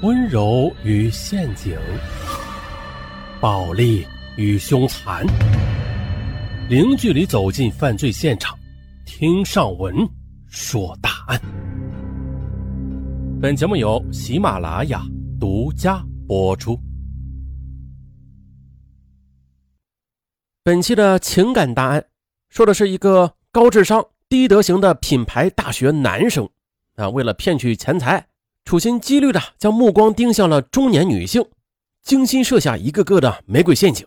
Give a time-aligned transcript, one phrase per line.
[0.00, 1.76] 温柔与陷阱，
[3.40, 4.06] 暴力
[4.36, 5.26] 与凶残，
[6.68, 8.56] 零距离走进犯罪现场，
[9.04, 10.08] 听上文
[10.46, 11.40] 说大案。
[13.42, 15.02] 本节目由喜马拉雅
[15.40, 16.78] 独家播出。
[20.62, 22.04] 本期的情感大案，
[22.50, 26.48] 说的是一个高智商、低德行的品牌大学男生
[26.94, 28.27] 啊，为了骗取钱财。
[28.68, 31.42] 处心积虑的将目光盯向了中年女性，
[32.02, 34.06] 精心设下一个个的玫瑰陷阱。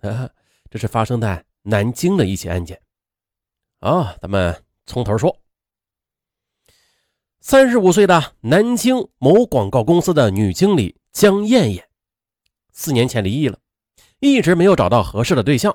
[0.00, 0.28] 啊，
[0.68, 2.82] 这是发生在南京的一起案件。
[3.78, 5.38] 啊，咱们从头说。
[7.38, 11.88] 三十五岁的南京某广告公司的女经理江艳艳，
[12.72, 13.60] 四年前离异了，
[14.18, 15.72] 一直没有找到合适的对象。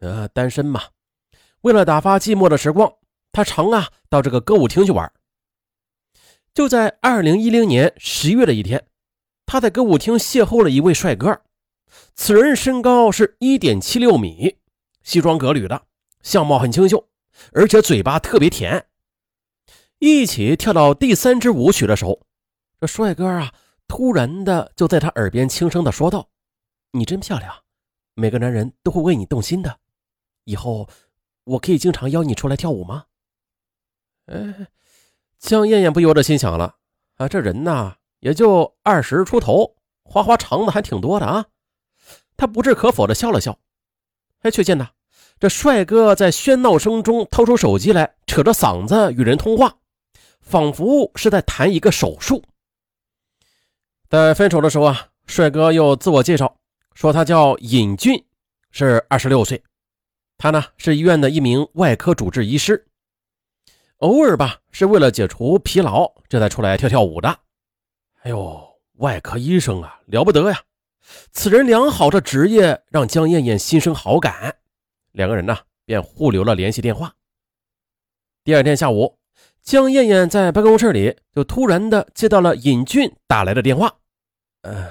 [0.00, 0.82] 呃，单身嘛，
[1.60, 2.92] 为了打发寂寞的时光，
[3.30, 5.08] 她常啊到这个歌舞厅去玩。
[6.54, 8.86] 就在二零一零年十月的一天，
[9.46, 11.42] 他在歌舞厅邂逅了一位帅哥。
[12.14, 14.58] 此人身高是一点七六米，
[15.02, 15.86] 西装革履的，
[16.22, 17.08] 相貌很清秀，
[17.52, 18.86] 而且嘴巴特别甜。
[19.98, 22.20] 一起跳到第三支舞曲的时候，
[22.78, 23.54] 这帅哥啊，
[23.88, 26.28] 突然的就在他耳边轻声的说道
[26.92, 27.62] ：“你真漂亮，
[28.12, 29.78] 每个男人都会为你动心的。
[30.44, 30.86] 以后
[31.44, 33.06] 我可以经常邀你出来跳舞吗？”
[34.28, 34.68] 哎。
[35.42, 36.76] 江艳艳不由得心想了
[37.18, 41.46] ：“啊，这人呐，也就二十出头，花花肠子还挺多的啊。”
[42.38, 43.58] 他不置可否的笑了笑。
[44.42, 44.90] 哎，却见呐，
[45.40, 49.78] 这帅哥在喧闹声中掏出手机来，扯着嗓子与人通话，
[50.40, 52.44] 仿佛是在谈一个手术。
[54.08, 56.56] 在分手的时候啊，帅哥又自我介绍
[56.94, 58.24] 说他叫尹俊，
[58.70, 59.60] 是二十六岁，
[60.38, 62.86] 他呢是医院的一名外科主治医师。
[64.02, 67.38] 偶尔吧，是为了解除疲劳，这才出来跳跳舞的。
[68.22, 68.60] 哎呦，
[68.94, 70.60] 外科医生啊，了不得呀！
[71.30, 74.56] 此人良好的职业让江艳艳心生好感，
[75.12, 77.14] 两个人呢便互留了联系电话。
[78.42, 79.18] 第二天下午，
[79.62, 83.94] 江艳艳在办公室里就突然的接到了尹俊打来的电话。
[84.62, 84.90] 呃，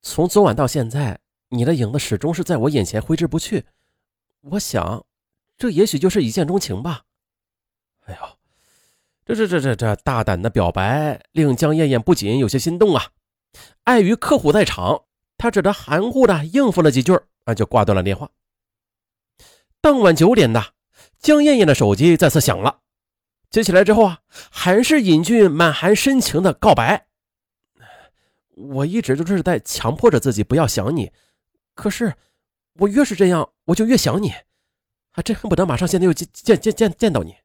[0.00, 1.20] 从昨晚到现在，
[1.50, 3.66] 你的影子始终是在我眼前挥之不去。
[4.40, 5.04] 我想，
[5.58, 7.02] 这也许就是一见钟情吧。
[8.10, 8.38] 哎呦，
[9.24, 13.10] 这这这这这大胆的表白令江艳艳不仅有些心动啊！
[13.84, 15.04] 碍于客户在场，
[15.38, 17.12] 她只得含糊的应付了几句
[17.44, 18.30] 啊，就挂断了电话。
[19.80, 20.74] 当晚九点的，
[21.18, 22.80] 江艳艳的手机再次响了，
[23.50, 27.06] 接起来之后啊，还是尹俊满含深情的告白
[28.56, 31.12] ：“我一直都是在强迫着自己不要想你，
[31.74, 32.14] 可是
[32.74, 34.32] 我越是这样，我就越想你，
[35.10, 37.36] 还真恨不得马上现在就见见见见见到你。”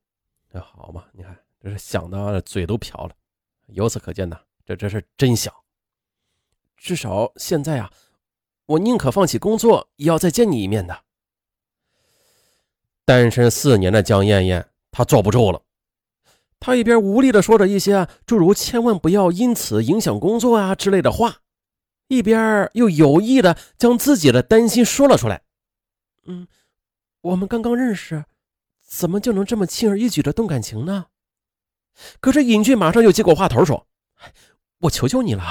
[0.56, 1.04] 这好嘛？
[1.12, 3.12] 你看，这是想的嘴都瓢了。
[3.68, 5.54] 由此可见呢，这这是真想。
[6.78, 7.92] 至少现在啊，
[8.66, 10.98] 我宁可放弃工作，也要再见你一面的。
[13.04, 15.62] 单身四年的江艳艳，她坐不住了。
[16.58, 21.42] 她一边无力的说着一些诸如“千万不要因此影响工作啊”之类的话，
[22.08, 25.42] 一边又有意的将自己的担心说了出来。
[26.24, 26.48] 嗯，
[27.20, 28.24] 我们刚刚认识。
[28.86, 31.08] 怎么就能这么轻而易举的动感情呢？
[32.20, 33.88] 可是尹俊马上又接过话头说
[34.82, 35.44] ：“我求求你了，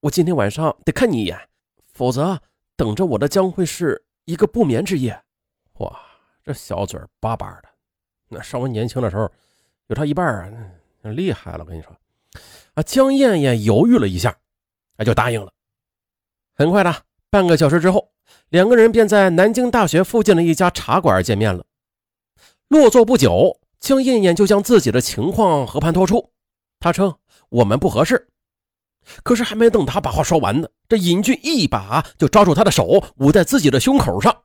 [0.00, 1.48] 我今天晚上得看你一眼，
[1.92, 2.40] 否则
[2.76, 5.22] 等着我的将会是一个不眠之夜。”
[5.80, 6.00] 哇，
[6.42, 7.68] 这小嘴巴巴的，
[8.28, 9.30] 那稍微年轻的时候
[9.88, 10.24] 有他一半
[11.02, 11.64] 啊，厉害了。
[11.64, 11.94] 我跟你说，
[12.74, 14.36] 啊，江艳艳犹豫了一下，
[14.96, 15.52] 那就答应了。
[16.54, 18.12] 很快的，半个小时之后，
[18.50, 21.66] 两个人便在南京大学附近的一家茶馆见面了。
[22.74, 26.32] 落座不久，江艳艳就将自己的情况和盘托出。
[26.80, 27.16] 她称
[27.48, 28.26] 我们不合适。
[29.22, 34.42] 可是还没等她把话说完呢，这尹俊一把就抓住她的手，捂在自己的胸口上，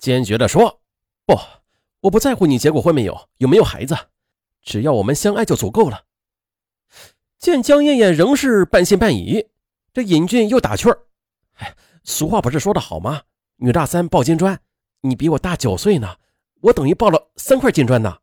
[0.00, 0.80] 坚决地说
[1.24, 1.38] ：“不，
[2.00, 3.96] 我不在乎你结过婚没有，有没有孩子，
[4.60, 6.02] 只要我们相爱就足够了。”
[7.38, 9.46] 见江艳艳仍是半信半疑，
[9.92, 10.98] 这尹俊又打趣儿
[11.58, 13.22] ：“哎，俗话不是说的好吗？
[13.58, 14.58] 女大三抱金砖，
[15.02, 16.16] 你比我大九岁呢。”
[16.62, 18.18] 我等于抱了三块金砖呢，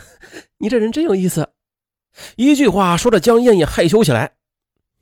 [0.58, 1.52] 你这人真有意思。
[2.36, 4.34] 一句话说的江艳艳害羞起来，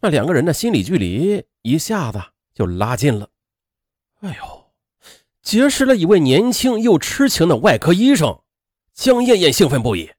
[0.01, 2.21] 那两个人的心理距离一下子
[2.55, 3.29] 就拉近了。
[4.21, 4.73] 哎呦，
[5.43, 8.41] 结识了一位年轻又痴情的外科医生，
[8.93, 10.11] 江艳艳兴奋不已。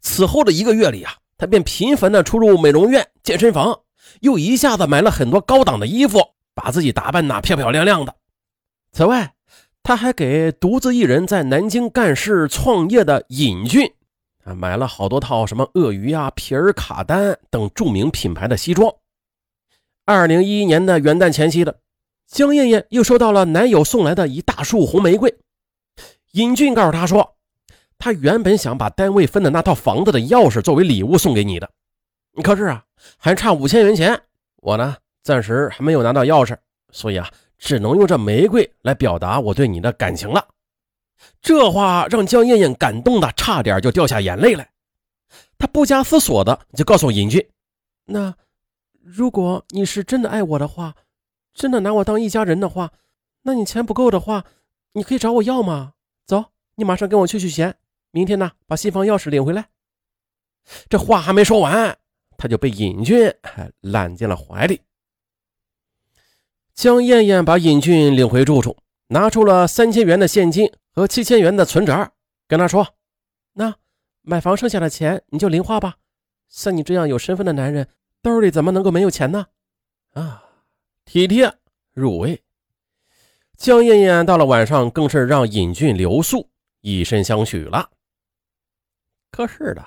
[0.00, 3.82] 此后的一个月里啊，她便频繁的出入美容院、健身房，
[4.20, 6.20] 又一下子买了很多高档的衣服，
[6.54, 8.16] 把自己打扮的漂漂亮亮的。
[8.92, 9.34] 此外，
[9.88, 13.90] 他还给独自一人在南京干事创业的尹俊
[14.44, 18.92] 啊买了好多套什么鳄鱼啊、皮尔卡丹等著名品牌的西装，
[20.04, 21.80] 二零一一年的元旦前夕的，
[22.26, 25.34] 江艳艳又收到了男友送来的一大束红玫瑰。
[26.32, 27.38] 尹俊告诉她说，
[27.98, 31.70] 他原本想把单位分的那套房子的钥匙作为礼物送给你的，
[32.42, 32.84] 可是啊，
[33.16, 34.20] 还差五千元钱，
[34.56, 36.58] 我呢暂时还没有拿到钥匙，
[36.92, 40.48] 所以啊，只能用这玫瑰来表达我对你的感情了。
[41.40, 44.70] 这话让江艳艳感动的差点就掉下眼泪来。
[45.58, 47.44] 她不加思索的就告诉尹俊
[48.06, 48.34] ：“那
[49.02, 50.94] 如果你是真的爱我的话，
[51.52, 52.92] 真的拿我当一家人的话，
[53.42, 54.44] 那你钱不够的话，
[54.92, 55.94] 你可以找我要吗？
[56.26, 56.44] 走，
[56.76, 57.76] 你马上跟我去取钱，
[58.12, 59.68] 明天呢把新房钥匙领回来。”
[60.88, 61.98] 这话还没说完，
[62.36, 63.34] 他就被尹俊
[63.80, 64.80] 揽进了怀里。
[66.78, 68.76] 江艳艳把尹俊领回住处，
[69.08, 70.70] 拿出了三千元的现金。
[70.94, 72.12] 和七千元的存折，
[72.46, 72.94] 跟他说
[73.54, 73.74] ：“那
[74.22, 75.96] 买房剩下的钱你就零花吧。
[76.48, 77.88] 像你这样有身份的男人，
[78.22, 79.46] 兜里怎么能够没有钱呢？”
[80.14, 80.44] 啊，
[81.04, 81.52] 体贴
[81.92, 82.40] 入微。
[83.56, 86.48] 江艳艳到了晚上，更是让尹俊留宿，
[86.82, 87.90] 以身相许了。
[89.32, 89.84] 可是的，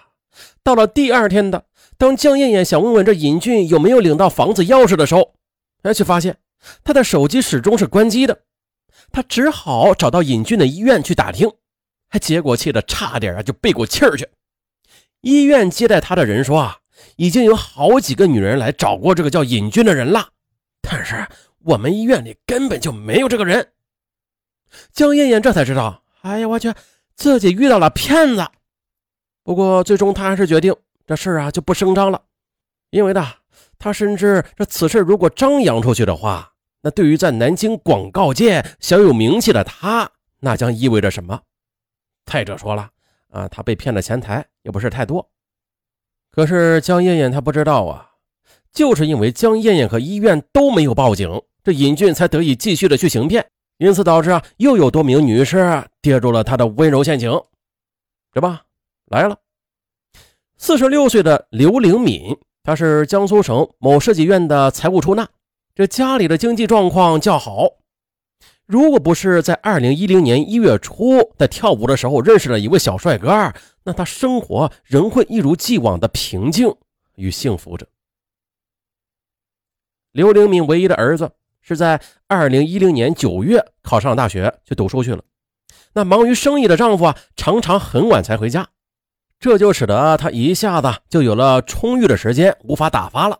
[0.61, 1.63] 到了第二天的，
[1.97, 5.35] 当江艳艳想问问这尹俊有没有领到房子钥匙的时候，
[5.83, 6.37] 哎，却发现
[6.83, 8.41] 他的手机始终是关机的。
[9.11, 11.51] 他只好找到尹俊的医院去打听，
[12.07, 14.27] 还结果气得差点啊就背过气儿去。
[15.21, 16.77] 医院接待他的人说啊，
[17.17, 20.29] 已经有好几个女人来找过这个叫尹俊的人了，
[20.81, 21.27] 但是
[21.59, 23.73] 我们医院里根本就没有这个人。
[24.93, 26.73] 江艳艳这才知道，哎呀，我去，
[27.15, 28.47] 自己遇到了骗子。
[29.43, 30.73] 不过最终他还是决定
[31.05, 32.21] 这事啊就不声张了，
[32.91, 33.27] 因为呢，
[33.77, 36.50] 他深知这此事如果张扬出去的话。
[36.81, 41.41] 那对于在南京广告界小有名气的他，那将意味着什么？
[42.25, 42.89] 再者说了，
[43.29, 45.29] 啊，他被骗的钱财也不是太多。
[46.31, 48.11] 可是江艳艳她不知道啊，
[48.71, 53.45] 就是因为江艳艳和医院都没有报警，这尹俊才得以继续的去行骗，
[53.77, 57.31] 因此导致啊，又有多名女士跌入了他的温柔陷阱。
[58.31, 58.63] 这吧，
[59.07, 59.37] 来了，
[60.57, 65.27] 四十六岁的刘玲敏，她是江苏省某设计院的财务出纳。
[65.81, 67.67] 这家里的经济状况较好，
[68.67, 73.51] 如果不是在二零一零年一月初在跳舞的时候认识了一位小帅哥，
[73.85, 76.71] 那他生活仍会一如既往的平静
[77.15, 77.87] 与幸福着。
[80.11, 81.31] 刘灵敏唯一的儿子
[81.61, 85.23] 是在二零一零年九月考上了大学去读书去了，
[85.93, 88.69] 那忙于生意的丈夫啊，常常很晚才回家，
[89.39, 93.39] 这就使得他一下子就有了充裕的时间，无法打发了。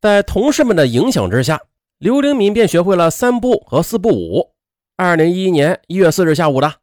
[0.00, 1.60] 在同事们的影响之下，
[1.98, 4.52] 刘灵敏便学会了三步和四步舞。
[4.96, 6.74] 二零一一年一月四日下午的，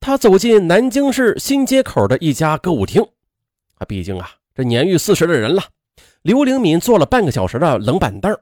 [0.00, 3.02] 他走进南京市新街口的一家歌舞厅。
[3.78, 5.62] 啊，毕竟啊，这年逾四十的人了，
[6.22, 8.32] 刘灵敏坐了半个小时的冷板凳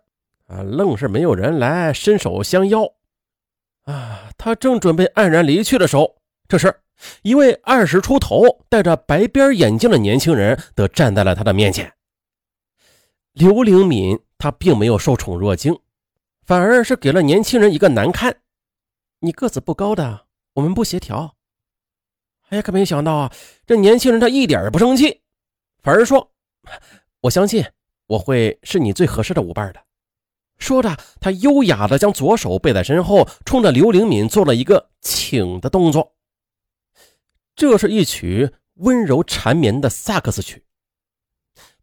[0.47, 2.85] 啊，愣是没有人来伸手相邀。
[3.85, 6.17] 啊，他正准备黯然离去的时候，
[6.49, 6.75] 这时
[7.23, 11.93] 一位二十出头、戴着白边眼镜的年轻人则站在了他的面前。
[13.35, 15.77] 刘灵敏，她并没有受宠若惊，
[16.47, 18.43] 反而是给了年轻人一个难看。
[19.19, 21.35] 你个子不高的，我们不协调。
[22.51, 23.33] 哎呀，可没想到啊，
[23.67, 25.23] 这年轻人他一点也不生气，
[25.83, 26.31] 反而说
[27.23, 27.65] ：“我相信
[28.07, 29.83] 我会是你最合适的舞伴的。”
[30.59, 36.15] 说着，他优雅的将左手背在身后，冲着刘灵敏做了一个请的动作。
[37.57, 40.65] 这是一曲温柔缠绵的萨克斯曲。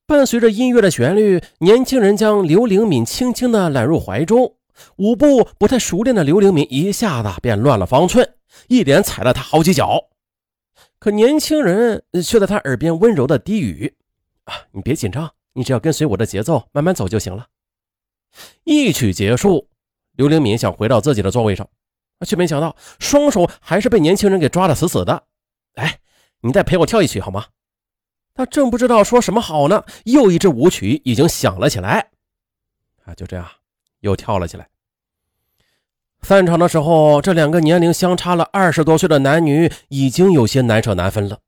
[0.05, 4.55] 伴随着音乐的旋律，年轻人将刘灵敏轻轻地揽入怀中。
[4.97, 8.35] 舞步不太熟练的刘灵敏一下子便乱了方寸，
[8.67, 10.09] 一连踩了他好几脚。
[10.99, 13.95] 可年轻人却在他耳边温柔的低语
[14.45, 17.47] ：“啊，你别紧张，你只要跟随我的节奏，慢慢走就行了。”
[18.65, 19.69] 一曲结束，
[20.15, 21.69] 刘灵敏想回到自己的座位上，
[22.25, 25.23] 却没想到双手还是被年轻人给抓得死死的。
[25.75, 25.99] “哎，
[26.41, 27.45] 你再陪我跳一曲好吗？”
[28.33, 32.09] 他正不知道说什么好呢，又一支舞曲已经响了起来，
[33.03, 33.45] 啊，就这样
[33.99, 34.67] 又跳了起来。
[36.21, 41.39] 散场的时候，这两个年龄相差了二十多岁的男女已经有些难舍难分了。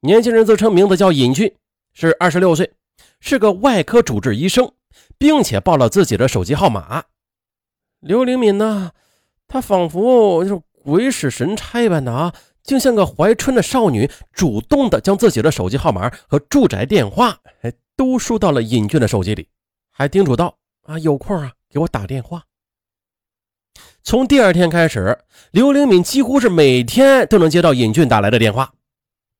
[0.00, 1.54] 年轻人自称名字叫尹俊，
[1.92, 2.72] 是二十六岁，
[3.20, 4.72] 是个外科主治医生，
[5.18, 7.04] 并且报了自己的手机号码。
[8.00, 8.92] 刘灵敏呢，
[9.46, 12.34] 她仿佛就是鬼使神差般的啊。
[12.66, 19.48] 竟像个怀春的少女，主动的将自己的手机号码和住宅电话，哎，都输到了尹俊的手机里，
[19.92, 22.42] 还叮嘱道：“啊，有空啊，给我打电话。”
[24.02, 25.18] 从第二天开始，
[25.52, 28.72] 刘灵敏几乎是每天都能接到尹俊打来的电话。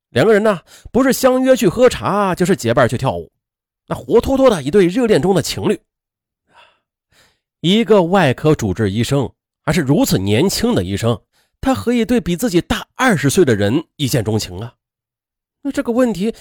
[0.09, 3.29] 两个人呢，不是相约去喝茶，就是结伴去跳舞，
[3.87, 5.79] 那活脱脱的一对热恋中的情侣。
[7.59, 9.29] 一个外科主治医生，
[9.63, 11.19] 还是如此年轻的医生，
[11.61, 14.75] 他何以对比自己大二十岁的人一见钟情啊？
[15.61, 16.33] 那这个问题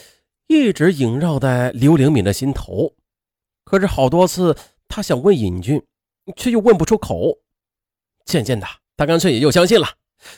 [0.46, 2.94] 一直萦绕在刘灵敏的心头。
[3.64, 4.56] 可是好多次，
[4.86, 5.82] 他想问尹俊，
[6.36, 7.40] 却又问不出口。
[8.24, 9.88] 渐渐的，他干脆也就相信了，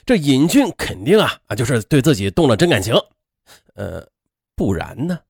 [0.07, 2.95] 这尹俊肯定啊啊，就是对自己动了真感情。
[3.75, 4.07] 呃，
[4.57, 5.21] 不然呢？